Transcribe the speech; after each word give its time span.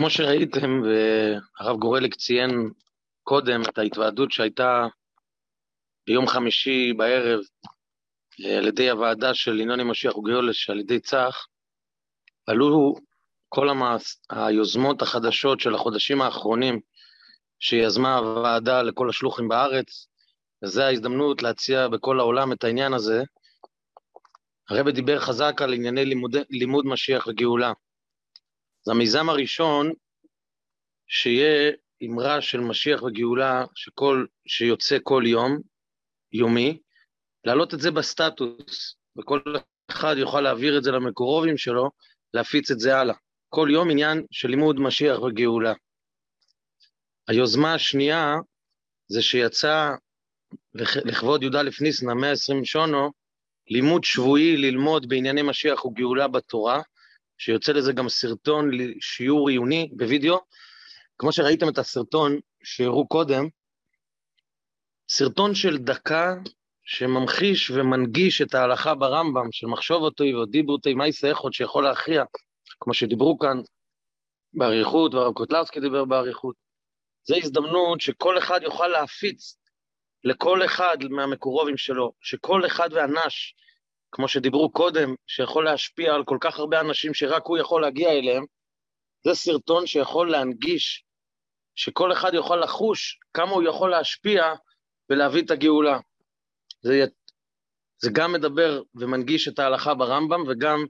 כמו 0.00 0.10
שראיתם, 0.10 0.82
והרב 0.82 1.78
גורליק 1.78 2.14
ציין 2.14 2.70
קודם 3.22 3.62
את 3.62 3.78
ההתוועדות 3.78 4.32
שהייתה 4.32 4.86
ביום 6.06 6.26
חמישי 6.26 6.92
בערב 6.96 7.40
אה, 8.44 8.58
על 8.58 8.68
ידי 8.68 8.90
הוועדה 8.90 9.34
של 9.34 9.60
ינוני 9.60 9.84
משיח 9.84 10.16
וגיולש, 10.16 10.70
על 10.70 10.80
ידי 10.80 11.00
צח, 11.00 11.46
עלו 12.46 12.94
כל 13.48 13.68
המס... 13.68 14.22
היוזמות 14.30 15.02
החדשות 15.02 15.60
של 15.60 15.74
החודשים 15.74 16.22
האחרונים 16.22 16.80
שיזמה 17.58 18.16
הוועדה 18.16 18.82
לכל 18.82 19.10
השלוחים 19.10 19.48
בארץ, 19.48 20.06
וזו 20.64 20.82
ההזדמנות 20.82 21.42
להציע 21.42 21.88
בכל 21.88 22.20
העולם 22.20 22.52
את 22.52 22.64
העניין 22.64 22.92
הזה. 22.92 23.22
הרבי 24.70 24.92
דיבר 24.92 25.18
חזק 25.18 25.62
על 25.62 25.74
ענייני 25.74 26.04
לימוד, 26.04 26.36
לימוד 26.50 26.86
משיח 26.86 27.26
וגאולה. 27.26 27.72
זה 28.82 28.92
המיזם 28.92 29.28
הראשון 29.28 29.92
שיהיה 31.06 31.72
אמרה 32.02 32.40
של 32.40 32.60
משיח 32.60 33.02
וגאולה 33.02 33.64
שכל, 33.74 34.26
שיוצא 34.46 34.98
כל 35.02 35.22
יום, 35.26 35.58
יומי, 36.32 36.78
להעלות 37.44 37.74
את 37.74 37.80
זה 37.80 37.90
בסטטוס, 37.90 38.94
וכל 39.18 39.40
אחד 39.90 40.14
יוכל 40.18 40.40
להעביר 40.40 40.78
את 40.78 40.82
זה 40.82 40.90
למקורובים 40.90 41.58
שלו, 41.58 41.90
להפיץ 42.34 42.70
את 42.70 42.80
זה 42.80 42.96
הלאה. 42.96 43.14
כל 43.48 43.68
יום 43.72 43.90
עניין 43.90 44.26
של 44.30 44.48
לימוד 44.48 44.80
משיח 44.80 45.18
וגאולה. 45.18 45.72
היוזמה 47.28 47.74
השנייה 47.74 48.34
זה 49.08 49.22
שיצא 49.22 49.90
לכבוד 50.74 51.42
י"א 51.42 51.62
ניסן, 51.80 52.10
המאה 52.10 52.30
ה-20 52.30 52.64
שונו, 52.64 53.10
לימוד 53.68 54.04
שבועי 54.04 54.56
ללמוד 54.56 55.08
בענייני 55.08 55.42
משיח 55.42 55.84
וגאולה 55.84 56.28
בתורה, 56.28 56.80
שיוצא 57.42 57.72
לזה 57.72 57.92
גם 57.92 58.08
סרטון 58.08 58.70
שיעור 59.00 59.48
עיוני 59.48 59.90
בווידאו. 59.96 60.38
כמו 61.18 61.32
שראיתם 61.32 61.68
את 61.68 61.78
הסרטון 61.78 62.40
שהראו 62.64 63.08
קודם, 63.08 63.48
סרטון 65.08 65.54
של 65.54 65.78
דקה 65.78 66.34
שממחיש 66.84 67.70
ומנגיש 67.70 68.42
את 68.42 68.54
ההלכה 68.54 68.94
ברמב"ם 68.94 69.52
של 69.52 69.66
מחשוב 69.66 70.02
אותו 70.02 70.24
ודיברו 70.24 70.72
אותי 70.72 70.94
מייסה 70.94 71.28
איכות 71.28 71.54
שיכול 71.54 71.84
להכריע, 71.84 72.24
כמו 72.80 72.94
שדיברו 72.94 73.38
כאן 73.38 73.60
באריכות, 74.54 75.14
והרב 75.14 75.34
קוטלרסקי 75.34 75.80
דיבר 75.80 76.04
באריכות. 76.04 76.56
זו 77.24 77.36
הזדמנות 77.36 78.00
שכל 78.00 78.38
אחד 78.38 78.60
יוכל 78.62 78.88
להפיץ 78.88 79.56
לכל 80.24 80.64
אחד 80.64 80.96
מהמקורובים 81.10 81.76
שלו, 81.76 82.12
שכל 82.20 82.66
אחד 82.66 82.88
ואנש, 82.92 83.54
כמו 84.12 84.28
שדיברו 84.28 84.70
קודם, 84.72 85.14
שיכול 85.26 85.64
להשפיע 85.64 86.14
על 86.14 86.24
כל 86.24 86.38
כך 86.40 86.58
הרבה 86.58 86.80
אנשים 86.80 87.14
שרק 87.14 87.42
הוא 87.46 87.58
יכול 87.58 87.82
להגיע 87.82 88.10
אליהם, 88.10 88.44
זה 89.24 89.34
סרטון 89.34 89.86
שיכול 89.86 90.30
להנגיש, 90.30 91.04
שכל 91.74 92.12
אחד 92.12 92.34
יוכל 92.34 92.56
לחוש 92.56 93.18
כמה 93.34 93.50
הוא 93.50 93.62
יכול 93.62 93.90
להשפיע 93.90 94.54
ולהביא 95.10 95.42
את 95.42 95.50
הגאולה. 95.50 95.98
זה, 96.82 97.04
זה 98.02 98.10
גם 98.12 98.32
מדבר 98.32 98.82
ומנגיש 98.94 99.48
את 99.48 99.58
ההלכה 99.58 99.94
ברמב"ם, 99.94 100.44
וגם 100.48 100.84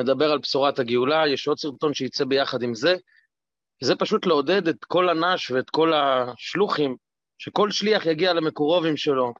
מדבר 0.00 0.32
על 0.32 0.38
בשורת 0.38 0.78
הגאולה, 0.78 1.28
יש 1.28 1.48
עוד 1.48 1.58
סרטון 1.58 1.94
שיצא 1.94 2.24
ביחד 2.24 2.62
עם 2.62 2.74
זה. 2.74 2.96
זה 3.82 3.96
פשוט 3.96 4.26
לעודד 4.26 4.68
את 4.68 4.84
כל 4.84 5.08
הנש 5.08 5.50
ואת 5.50 5.70
כל 5.70 5.92
השלוחים, 5.92 6.96
שכל 7.38 7.70
שליח 7.70 8.06
יגיע 8.06 8.32
למקורובים 8.32 8.96
שלו, 8.96 9.32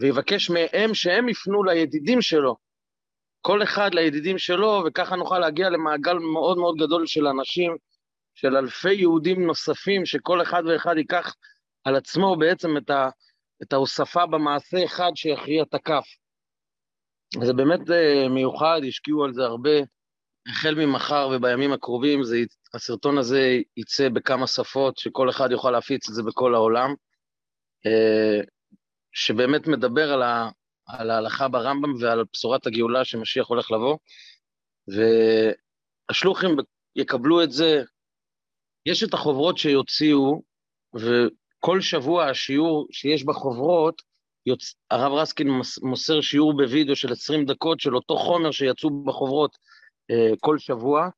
ויבקש 0.00 0.50
מהם 0.50 0.94
שהם 0.94 1.28
יפנו 1.28 1.64
לידידים 1.64 2.22
שלו, 2.22 2.56
כל 3.46 3.62
אחד 3.62 3.94
לידידים 3.94 4.38
שלו, 4.38 4.82
וככה 4.86 5.16
נוכל 5.16 5.38
להגיע 5.38 5.70
למעגל 5.70 6.14
מאוד 6.14 6.58
מאוד 6.58 6.76
גדול 6.76 7.06
של 7.06 7.26
אנשים, 7.26 7.76
של 8.34 8.56
אלפי 8.56 8.94
יהודים 8.94 9.46
נוספים, 9.46 10.06
שכל 10.06 10.42
אחד 10.42 10.62
ואחד 10.66 10.94
ייקח 10.96 11.34
על 11.84 11.96
עצמו 11.96 12.36
בעצם 12.36 12.76
את, 12.76 12.90
ה, 12.90 13.08
את 13.62 13.72
ההוספה 13.72 14.26
במעשה 14.26 14.84
אחד 14.84 15.10
שיכריע 15.14 15.62
את 15.62 15.74
הכף. 15.74 16.04
זה 17.44 17.52
באמת 17.52 17.80
uh, 17.80 18.28
מיוחד, 18.30 18.80
השקיעו 18.88 19.24
על 19.24 19.32
זה 19.32 19.42
הרבה, 19.42 19.70
החל 20.48 20.74
ממחר 20.74 21.30
ובימים 21.32 21.72
הקרובים, 21.72 22.24
זה, 22.24 22.36
הסרטון 22.74 23.18
הזה 23.18 23.58
יצא 23.76 24.08
בכמה 24.08 24.46
שפות, 24.46 24.98
שכל 24.98 25.30
אחד 25.30 25.50
יוכל 25.50 25.70
להפיץ 25.70 26.08
את 26.08 26.14
זה 26.14 26.22
בכל 26.22 26.54
העולם, 26.54 26.94
uh, 27.86 28.46
שבאמת 29.12 29.66
מדבר 29.66 30.12
על, 30.12 30.22
ה, 30.22 30.48
על 30.86 31.10
ההלכה 31.10 31.48
ברמב"ם 31.48 31.92
ועל 32.00 32.24
בשורת 32.32 32.66
הגאולה 32.66 33.04
שמשיח 33.04 33.46
הולך 33.46 33.70
לבוא, 33.70 33.98
והשלוחים 36.10 36.56
יקבלו 36.96 37.42
את 37.42 37.52
זה, 37.52 37.82
יש 38.86 39.02
את 39.02 39.14
החוברות 39.14 39.58
שיוציאו, 39.58 40.42
וכל 40.94 41.80
שבוע 41.80 42.24
השיעור 42.30 42.86
שיש 42.92 43.24
בחוברות, 43.24 44.02
יוצ... 44.46 44.74
הרב 44.90 45.12
רסקין 45.12 45.48
מוסר 45.82 46.20
שיעור 46.20 46.56
בווידאו 46.56 46.96
של 46.96 47.12
20 47.12 47.44
דקות 47.44 47.80
של 47.80 47.96
אותו 47.96 48.16
חומר 48.16 48.50
שיצאו 48.50 49.04
בחוברות 49.04 49.56
אה, 50.10 50.36
כל 50.40 50.58
שבוע, 50.58 51.08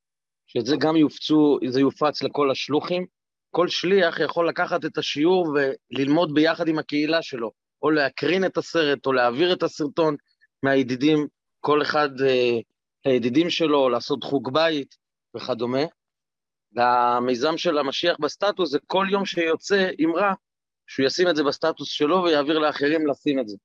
שאת 0.46 0.66
זה 0.66 0.76
גם 0.78 0.96
יופצו, 0.96 1.58
זה 1.68 1.80
יופץ 1.80 2.22
לכל 2.22 2.50
השלוחים. 2.50 3.06
כל 3.50 3.68
שליח 3.68 4.20
יכול 4.20 4.48
לקחת 4.48 4.84
את 4.84 4.98
השיעור 4.98 5.54
וללמוד 5.54 6.34
ביחד 6.34 6.68
עם 6.68 6.78
הקהילה 6.78 7.22
שלו, 7.22 7.52
או 7.82 7.90
להקרין 7.90 8.44
את 8.44 8.56
הסרט, 8.56 9.06
או 9.06 9.12
להעביר 9.12 9.52
את 9.52 9.62
הסרטון 9.62 10.16
מהידידים, 10.62 11.26
כל 11.60 11.82
אחד 11.82 12.20
אה, 12.20 12.58
הידידים 13.04 13.50
שלו, 13.50 13.78
או 13.78 13.88
לעשות 13.88 14.24
חוג 14.24 14.52
בית 14.52 14.96
וכדומה. 15.36 15.82
והמיזם 16.72 17.56
של 17.56 17.78
המשיח 17.78 18.16
בסטטוס 18.20 18.70
זה 18.70 18.78
כל 18.86 19.06
יום 19.10 19.26
שיוצא 19.26 19.90
אמרה, 20.04 20.34
שהוא 20.86 21.06
ישים 21.06 21.28
את 21.28 21.36
זה 21.36 21.44
בסטטוס 21.44 21.88
שלו 21.88 22.22
ויעביר 22.22 22.58
לאחרים 22.58 23.06
לשים 23.06 23.40
את 23.40 23.48
זה. 23.48 23.56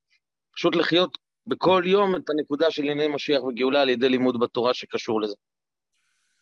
פשוט 0.56 0.76
לחיות 0.76 1.18
בכל 1.46 1.82
יום 1.86 2.16
את 2.16 2.30
הנקודה 2.30 2.70
של 2.70 2.82
ענייני 2.82 3.08
משיח 3.08 3.42
וגאולה 3.42 3.82
על 3.82 3.88
ידי 3.88 4.08
לימוד 4.08 4.40
בתורה 4.40 4.74
שקשור 4.74 5.20
לזה. 5.20 5.34